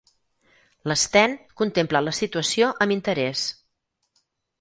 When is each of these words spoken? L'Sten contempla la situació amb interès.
L'Sten 0.91 1.35
contempla 1.61 2.01
la 2.05 2.13
situació 2.21 2.71
amb 2.87 2.95
interès. 2.97 3.45